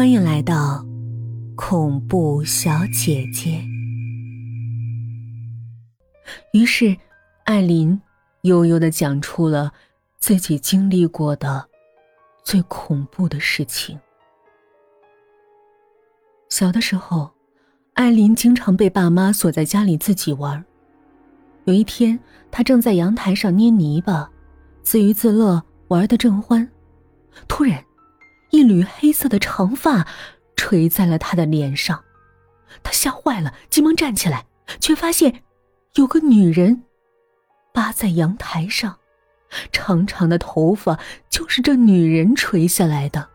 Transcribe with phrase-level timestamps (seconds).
[0.00, 0.82] 欢迎来到
[1.54, 3.62] 恐怖小姐姐。
[6.54, 6.96] 于是，
[7.44, 8.00] 艾琳
[8.40, 9.70] 悠悠的讲出了
[10.18, 11.68] 自己经历过的
[12.42, 14.00] 最恐怖的事情。
[16.48, 17.30] 小的时候，
[17.92, 20.64] 艾琳经常被爸妈锁在家里自己玩。
[21.64, 22.18] 有一天，
[22.50, 24.30] 她正在阳台上捏泥巴，
[24.82, 26.66] 自娱自乐，玩的正欢，
[27.46, 27.84] 突然。
[28.50, 30.06] 一缕黑色的长发
[30.56, 32.04] 垂在了他的脸上，
[32.82, 34.46] 他吓坏了，急忙站起来，
[34.80, 35.42] 却发现
[35.94, 36.84] 有个女人
[37.72, 38.98] 扒在阳台上，
[39.72, 40.98] 长长的头发
[41.28, 43.28] 就是这女人垂下来的。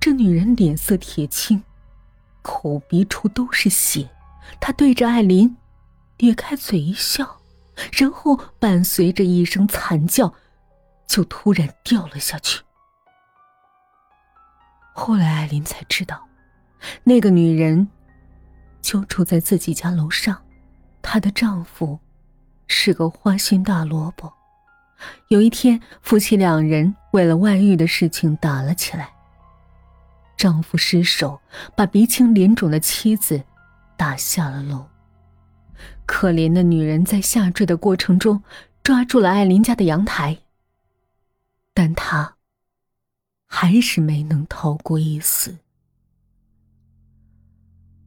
[0.00, 1.62] 这女人脸色铁青，
[2.42, 4.08] 口鼻处都是血，
[4.60, 5.56] 她对着艾琳
[6.18, 7.40] 咧开嘴一笑，
[7.92, 10.34] 然后伴随着一声惨叫，
[11.06, 12.62] 就突然掉了下去。
[14.98, 16.26] 后来，艾琳才知道，
[17.04, 17.86] 那个女人
[18.80, 20.42] 就住在自己家楼上。
[21.02, 22.00] 她的丈夫
[22.66, 24.32] 是个花心大萝卜。
[25.28, 29.10] 有一天，夫妻两人为了外遇的事情打了起来。
[30.34, 31.38] 丈夫失手
[31.76, 33.42] 把鼻青脸肿的妻子
[33.98, 34.88] 打下了楼。
[36.06, 38.42] 可怜的女人在下坠的过程中
[38.82, 40.38] 抓住了艾琳家的阳台，
[41.74, 42.35] 但她。
[43.46, 45.56] 还是没能逃过一死。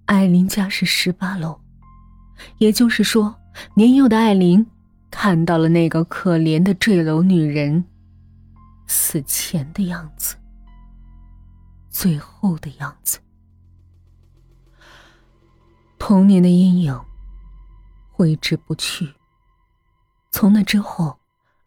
[0.06, 1.60] 艾琳家是十八楼，
[2.58, 3.36] 也就是说，
[3.74, 4.66] 年幼的艾琳
[5.10, 7.86] 看到了那个可怜的坠楼女人
[8.88, 10.36] 死前的样子，
[11.90, 13.20] 最后的样子。
[15.98, 17.00] 童年的阴影
[18.12, 19.14] 挥之不去。
[20.32, 21.20] 从那之后，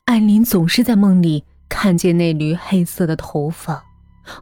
[0.04, 1.44] 艾琳总是在梦里。
[1.72, 3.82] 看见那缕黑色的头发，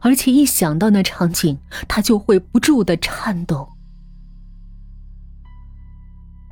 [0.01, 3.71] 而且一想到那场景，他就会不住的颤抖。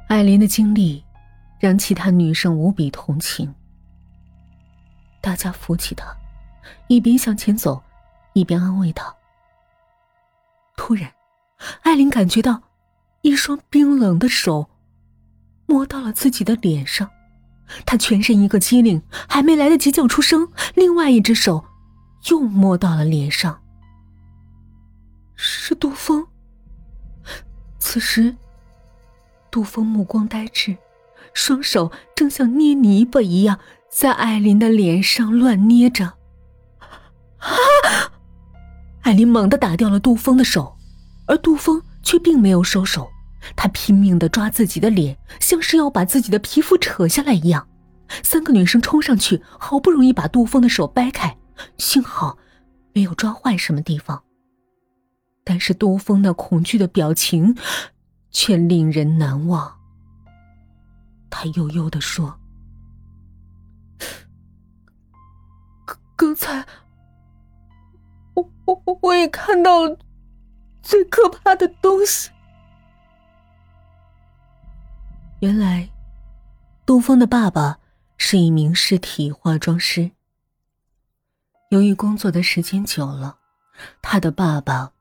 [0.08, 1.04] 艾琳的经历
[1.60, 3.54] 让其他女生无比同情，
[5.20, 6.16] 大家扶起她，
[6.88, 7.84] 一边向前走，
[8.32, 9.14] 一边安慰她。
[10.78, 11.12] 突然，
[11.82, 12.64] 艾琳感觉到
[13.22, 14.70] 一双冰冷的手
[15.66, 17.12] 摸到了自己的脸上。
[17.86, 21.66] 他全身一个机灵，还没来得及叫出声，另外一只手
[22.30, 23.62] 又摸到了脸上。
[25.36, 26.26] 是杜峰。
[27.80, 28.36] 此时，
[29.50, 30.78] 杜峰目光呆滞，
[31.34, 33.60] 双手正像捏泥巴一样
[33.90, 36.14] 在艾琳的脸上乱捏着。
[37.38, 37.50] 啊！
[39.02, 40.78] 艾琳猛地打掉了杜峰的手，
[41.26, 43.10] 而杜峰却并没有收手。
[43.56, 47.68] 他拼命的抓自己的脸，像是要把自己的皮肤扯下来一样。
[48.24, 51.38] 三个女生冲上去，好不容易把杜峰的手掰开，
[51.78, 52.38] 幸好
[52.94, 54.24] 没有抓坏什么地方。
[55.44, 57.56] 但是杜峰那恐惧的表情
[58.32, 59.78] 却令人难忘。
[61.30, 62.40] 他悠悠的说
[66.18, 66.66] ：“刚才
[68.34, 69.98] 我我我也看到了
[70.82, 72.32] 最可怕的东西。”
[75.40, 75.90] 原来，
[76.86, 77.80] 杜峰的爸爸
[78.18, 80.12] 是一名尸体化妆师。
[81.70, 83.38] 由于工作的时间久了，
[84.02, 84.92] 他的爸爸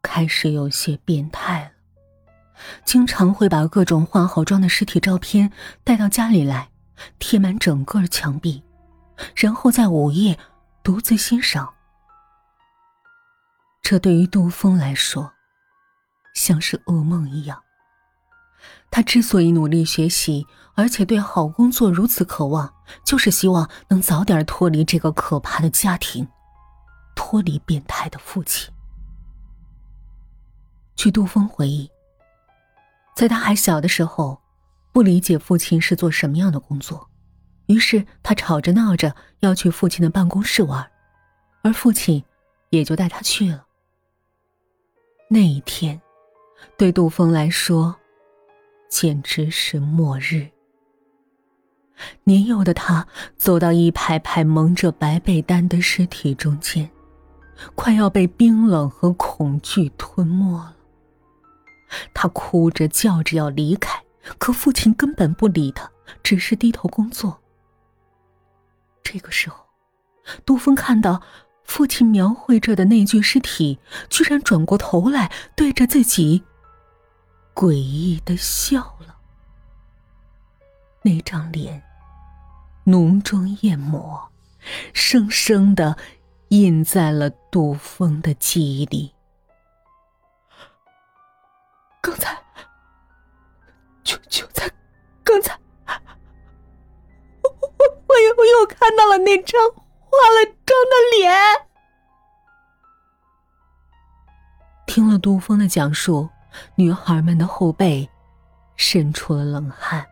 [0.00, 1.72] 开始有些变态了，
[2.86, 5.52] 经常会把各种化好妆的尸体照片
[5.84, 6.70] 带到家里来，
[7.18, 8.64] 贴满整个墙壁，
[9.36, 10.38] 然后在午夜
[10.82, 11.74] 独自欣赏。
[13.82, 15.30] 这对于杜峰来说，
[16.34, 17.62] 像是噩梦一样。
[18.90, 22.72] 他之所以努力学习，而且对好工作如此渴望，
[23.04, 26.26] 就是希望能早点脱离这个可怕的家庭，
[27.14, 28.72] 脱离变态的父亲。
[30.96, 31.88] 据杜峰回忆，
[33.14, 34.40] 在他还小的时候，
[34.90, 37.08] 不理解父亲是做什么样的工作，
[37.66, 40.90] 于是他吵着闹着要去父亲的办公室玩，
[41.62, 42.24] 而父亲
[42.70, 43.64] 也就带他去了。
[45.28, 46.00] 那一天，
[46.76, 47.94] 对杜峰来说。
[48.88, 50.48] 简直是末日。
[52.24, 53.06] 年幼的他
[53.36, 56.88] 走到一排排蒙着白被单的尸体中间，
[57.74, 60.76] 快要被冰冷和恐惧吞没了。
[62.14, 64.02] 他哭着叫着要离开，
[64.38, 65.90] 可父亲根本不理他，
[66.22, 67.40] 只是低头工作。
[69.02, 69.56] 这个时候，
[70.44, 71.22] 杜峰看到
[71.64, 76.44] 父亲描绘着的那具尸体，居然转过头来对着自己。
[77.58, 79.16] 诡异的笑了，
[81.02, 81.82] 那张脸
[82.84, 84.30] 浓妆艳抹，
[84.94, 85.96] 生生的
[86.50, 89.12] 印在了杜峰的记忆里。
[92.00, 92.40] 刚才，
[94.04, 94.70] 就就在
[95.24, 95.58] 刚才，
[97.42, 97.70] 我我
[98.06, 101.34] 我又又看到了那张化了妆的脸。
[104.86, 106.28] 听了杜峰的讲述，
[106.74, 108.08] 女孩们的后背
[108.76, 110.06] 渗出了冷汗。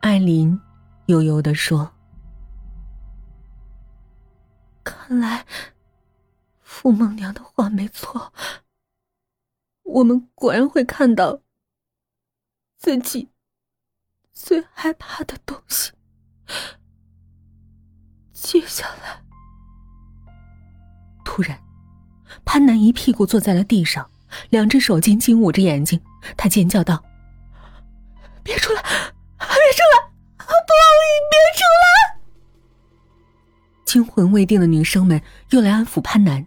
[0.00, 0.60] 艾琳
[1.06, 1.92] 悠悠的说
[4.82, 5.46] ：“看来
[6.60, 8.32] 傅梦娘的话没错。”
[9.84, 11.40] 我们果然会看到
[12.78, 13.28] 自己
[14.32, 15.92] 最害怕的东西。
[18.32, 19.22] 接下来，
[21.24, 21.62] 突然，
[22.44, 24.10] 潘南一屁股坐在了地上，
[24.52, 25.98] 两只手紧紧捂着眼睛。
[26.36, 27.02] 他尖叫道
[28.44, 28.82] ：“别出来！
[28.82, 28.88] 别
[29.72, 30.12] 出来！
[30.36, 32.20] 不，别出来！”
[33.86, 35.20] 惊魂未定的女生们
[35.50, 36.46] 又来安抚潘楠，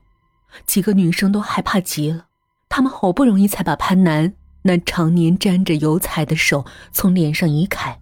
[0.68, 2.28] 几个女生都害怕极了。
[2.70, 4.32] 她们好不容易才把潘楠
[4.62, 8.00] 那常年沾着油彩的手从脸上移开，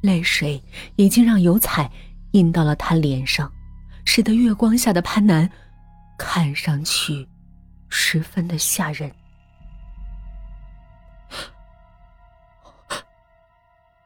[0.00, 0.62] 泪水
[0.94, 1.90] 已经让油彩
[2.30, 3.52] 印到了他脸上，
[4.04, 5.50] 使得月光下的潘楠
[6.16, 7.28] 看上去
[7.90, 9.12] 十分的吓人。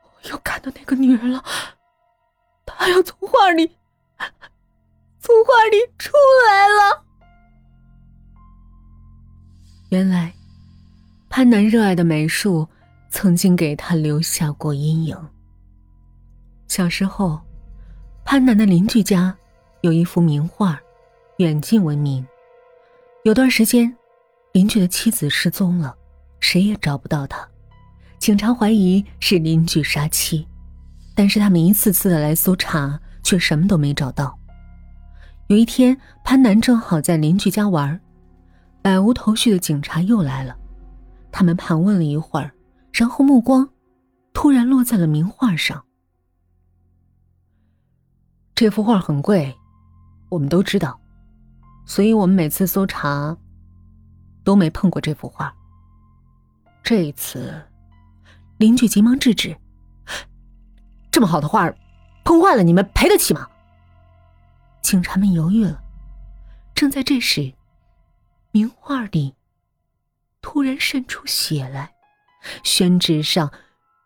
[0.03, 1.45] 我又看到那个女人了，
[2.67, 3.77] 她要从画里，
[5.21, 6.13] 从画里出
[6.49, 7.05] 来了。
[9.91, 10.35] 原来，
[11.29, 12.67] 潘南热爱的美术
[13.11, 15.31] 曾经给他留下过阴影。
[16.67, 17.41] 小时候，
[18.25, 19.37] 潘南的邻居家
[19.83, 20.81] 有一幅名画，
[21.37, 22.27] 远近闻名。
[23.25, 23.91] 有段时间，
[24.53, 25.97] 邻居的妻子失踪了，
[26.41, 27.49] 谁也找不到她。
[28.19, 30.47] 警察怀疑是邻居杀妻，
[31.15, 34.38] 但是他们一次次的来搜查，却什么都没找到。
[35.47, 37.99] 有一天，潘南正好在邻居家玩。
[38.82, 40.55] 百无头绪的警察又来了，
[41.32, 42.53] 他们盘问了一会儿，
[42.93, 43.67] 然后目光
[44.35, 45.82] 突然落在了名画上。
[48.55, 49.56] 这幅画很贵，
[50.29, 51.00] 我们都知道，
[51.87, 53.37] 所以我们每次搜查
[54.43, 55.55] 都没碰过这幅画。
[56.83, 57.63] 这一次，
[58.59, 59.57] 邻居急忙制止
[61.11, 61.73] ：“这么好的画，
[62.25, 63.49] 碰坏了你们赔得起吗？”
[64.83, 65.83] 警察们犹豫了。
[66.75, 67.55] 正在这时。
[68.51, 69.35] 名画里
[70.41, 71.93] 突然渗出血来，
[72.63, 73.53] 宣纸上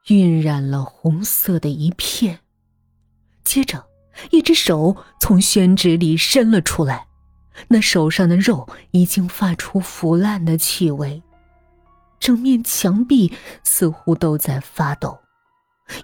[0.07, 2.41] 晕染了红色的一片。
[3.45, 3.87] 接着，
[4.31, 7.07] 一只手从宣纸里伸了出来，
[7.66, 11.22] 那手上的肉已经发出腐烂的气味，
[12.20, 15.19] 整面墙壁似乎都在发抖。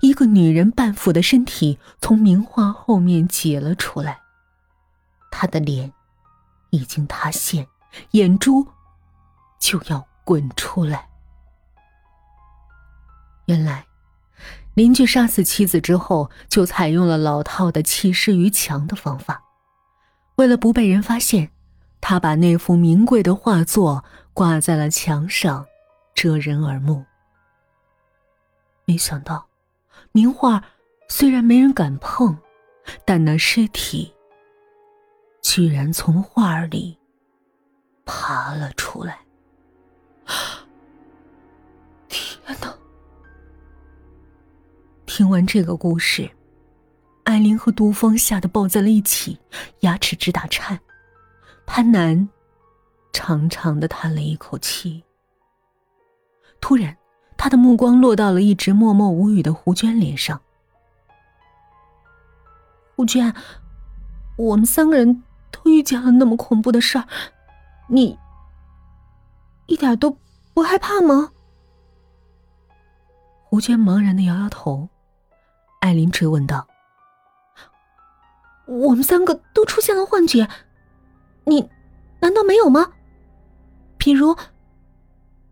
[0.00, 4.18] 一个女人半腐的身体从名画后面挤了出来，
[5.30, 5.92] 她的脸
[6.70, 7.68] 已经塌陷。
[8.10, 8.66] 眼珠
[9.60, 11.08] 就要滚出来。
[13.44, 13.86] 原来，
[14.74, 19.43] 邻居杀死妻子之后，就采用了老套的弃尸于墙的方法。
[20.36, 21.50] 为了不被人发现，
[22.00, 25.66] 他把那幅名贵的画作挂在了墙上，
[26.14, 27.04] 遮人耳目。
[28.84, 29.46] 没想到，
[30.12, 30.62] 名画
[31.08, 32.36] 虽然没人敢碰，
[33.04, 34.12] 但那尸体
[35.42, 36.98] 居然从画里。
[38.06, 39.18] 爬了出来！
[42.06, 42.76] 天哪！
[45.06, 46.30] 听完这个故事，
[47.24, 49.38] 艾琳和杜峰吓得抱在了一起，
[49.80, 50.78] 牙齿直打颤。
[51.66, 52.28] 潘南
[53.12, 55.02] 长长的叹了一口气。
[56.60, 56.96] 突然，
[57.36, 60.40] 他的目光落到了一直默默无语的胡娟脸上。
[62.94, 63.34] 胡娟，
[64.36, 67.08] 我们三个人都遇见了那么恐怖的事儿。
[67.88, 68.18] 你
[69.66, 70.16] 一点都
[70.52, 71.32] 不害怕吗？
[73.42, 74.88] 胡娟茫然的摇摇头。
[75.80, 76.66] 艾琳追问道
[78.66, 80.48] ：“我们三个都出现了幻觉，
[81.44, 81.68] 你
[82.20, 82.92] 难道没有吗？
[83.98, 84.36] 比如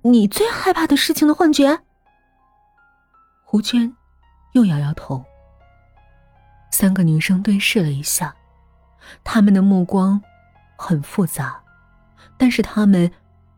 [0.03, 1.81] 你最害怕的事情的幻觉？”
[3.45, 3.95] 胡娟
[4.53, 5.25] 又摇摇头。
[6.71, 8.35] 三个女生对视了一下，
[9.23, 10.21] 他们的目光
[10.77, 11.61] 很复杂。
[12.39, 13.09] 但是他们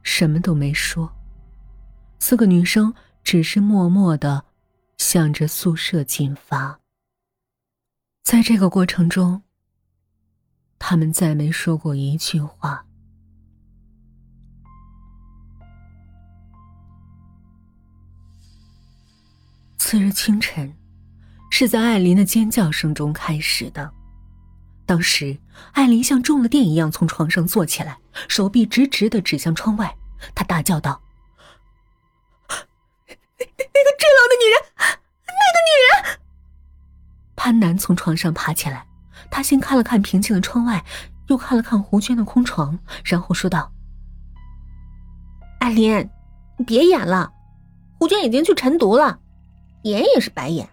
[0.03, 1.11] 什么都没说，
[2.19, 2.93] 四个女生
[3.23, 4.45] 只是默默的
[4.99, 6.79] 向着宿舍进发。
[8.25, 9.43] 在这个过程中，
[10.79, 12.87] 他们再没说过一句话。
[19.77, 20.75] 次日清晨，
[21.51, 23.93] 是在艾琳的尖叫声中开始的。
[24.87, 25.39] 当时，
[25.73, 29.95] 艾琳像中了电一样从床上坐起来，手臂直直的指向窗外。
[30.35, 31.03] 她大叫道
[32.49, 34.63] ：“那个坠楼的女人，
[35.27, 36.24] 那个女人。
[37.45, 38.87] 潘南从床上爬起来，
[39.31, 40.83] 他先看了看平静的窗外，
[41.27, 43.71] 又看了看胡娟的空床，然后说道
[45.61, 46.09] ：“艾琳，
[46.57, 47.31] 你别演了，
[47.99, 49.19] 胡娟已经去晨读了，
[49.83, 50.67] 演也是白演。”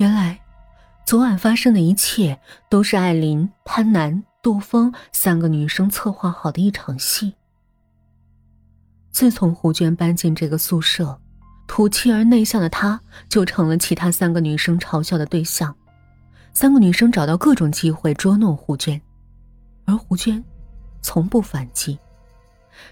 [0.00, 0.40] 原来，
[1.04, 7.34] 昨晚发生的一切都是艾琳、潘南、杜峰三个女生策划好的一场戏。
[9.10, 11.20] 自从胡娟搬进这个宿舍，
[11.68, 15.72] 土气而内向的她就成了其他三个女生嘲笑的对象。
[16.52, 19.00] 三个女生找到各种机会捉弄胡娟，
[19.84, 20.42] 而胡娟
[21.02, 21.96] 从不反击。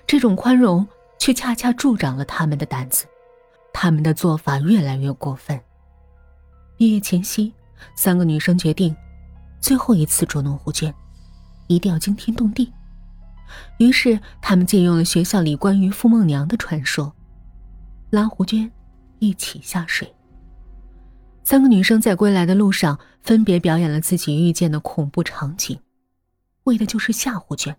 [0.07, 0.87] 这种宽容
[1.19, 3.07] 却恰恰助长了他们的胆子，
[3.73, 5.61] 他们的做法越来越过分。
[6.77, 7.53] 毕业前夕，
[7.97, 8.95] 三个女生决定，
[9.59, 10.95] 最后一次捉弄胡娟，
[11.67, 12.73] 一定要惊天动地。
[13.79, 17.13] 于是，他们借用了学校里关于傅梦娘的传说，
[18.11, 18.71] 拉胡娟
[19.19, 20.13] 一起下水。
[21.45, 25.79] 三个女生在归来的路上，分别表演了自己遇见的恐怖场景，
[26.65, 27.77] 为的就是吓胡娟。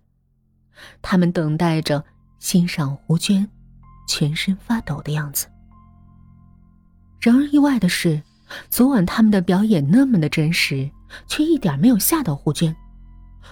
[1.01, 2.03] 他们等待着
[2.39, 3.49] 欣赏胡娟
[4.07, 5.47] 全身发抖的样子。
[7.19, 8.21] 然而，意外的是。
[8.69, 10.89] 昨晚他们的表演那么的真实，
[11.27, 12.73] 却一点没有吓到胡娟。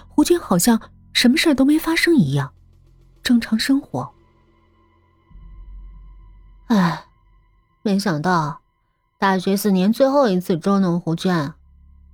[0.08, 0.80] 胡娟好像
[1.12, 2.50] 什么事都没发生一样，
[3.22, 4.10] 正常生活。
[6.66, 7.04] 唉，
[7.82, 8.60] 没想到
[9.18, 11.54] 大学四年最后一次捉弄胡娟，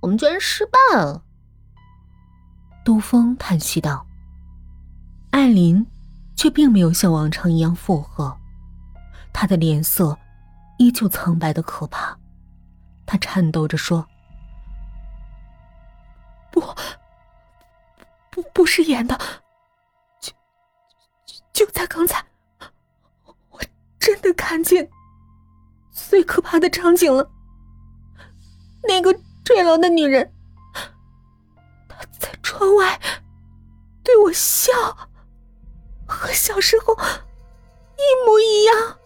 [0.01, 1.23] 我们居然失败了。
[2.85, 4.05] 杜峰叹息道。
[5.31, 5.85] 艾琳
[6.35, 8.37] 却并没有像往常一样附和，
[9.33, 10.15] 她的脸色
[10.77, 12.15] 依旧苍白的可怕。
[13.07, 14.07] 她颤抖着说
[16.53, 16.61] ：“不，
[18.29, 19.19] 不，不是演的，
[20.21, 20.31] 就
[21.51, 22.23] 就在刚才，
[24.03, 24.89] 真的看见
[25.93, 27.31] 最可怕的场景了。
[28.85, 30.29] 那个坠楼的女人，
[31.87, 32.99] 她在窗外
[34.03, 34.73] 对我笑，
[36.05, 36.93] 和小时候
[37.95, 38.97] 一模一样。”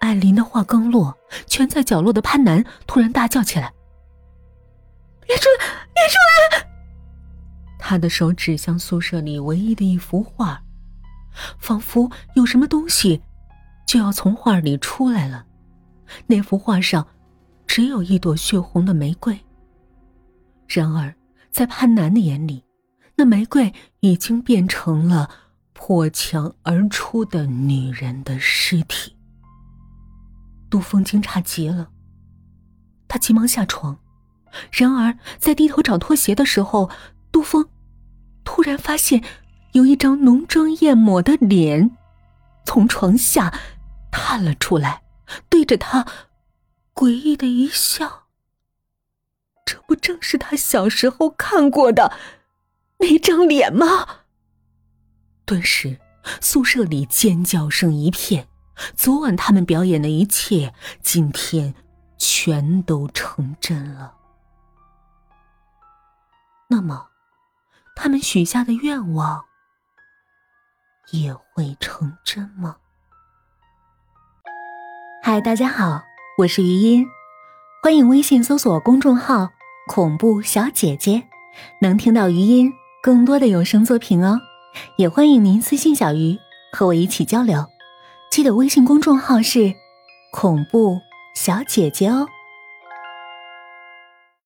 [0.00, 3.72] 艾琳的话刚落，蜷在角落的潘南突然大叫起来
[5.26, 5.64] ：“别出来！
[5.94, 6.14] 别出
[6.52, 6.68] 来！”
[7.80, 10.62] 他的手指向宿舍里唯一的一幅画，
[11.58, 13.22] 仿佛有什么东西
[13.86, 15.46] 就要从画里出来了。
[16.26, 17.06] 那幅画上
[17.66, 19.38] 只有一朵血红的玫瑰，
[20.66, 21.14] 然而
[21.50, 22.64] 在潘南的眼里，
[23.16, 25.30] 那玫瑰已经变成了
[25.72, 29.16] 破墙而出的女人的尸体。
[30.70, 31.90] 杜峰惊诧极了，
[33.06, 33.98] 他急忙下床，
[34.70, 36.90] 然而在低头找拖鞋的时候，
[37.30, 37.68] 杜峰
[38.44, 39.22] 突然发现
[39.72, 41.96] 有一张浓妆艳抹的脸
[42.64, 43.52] 从床下
[44.10, 45.02] 探了出来，
[45.48, 46.06] 对着他
[46.94, 48.24] 诡异的一笑。
[49.64, 52.12] 这不正是他小时候看过的
[52.98, 54.20] 那张脸吗？
[55.44, 55.98] 顿时，
[56.40, 58.48] 宿舍里尖叫声一片。
[58.94, 60.72] 昨晚他们表演的一切，
[61.02, 61.74] 今天
[62.16, 64.14] 全都成真了。
[66.70, 67.08] 那么，
[67.96, 69.44] 他们许下的愿望
[71.10, 72.76] 也会成真吗？
[75.22, 76.02] 嗨，大家好，
[76.38, 77.06] 我是余音，
[77.82, 79.48] 欢迎微信搜索公众号
[79.88, 81.24] “恐怖小姐姐”，
[81.80, 82.72] 能听到余音
[83.02, 84.38] 更多的有声作品哦。
[84.96, 86.38] 也欢迎您私信小鱼，
[86.72, 87.64] 和我一起交流。
[88.30, 89.74] 记得微信公众号是
[90.30, 91.00] “恐怖
[91.34, 92.28] 小姐姐”哦。